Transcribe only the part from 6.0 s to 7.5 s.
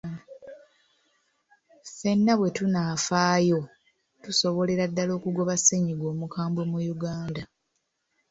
omukambwe mu Uganda.